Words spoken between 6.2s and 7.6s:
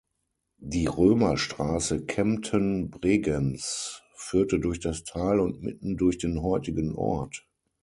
heutigen Ort.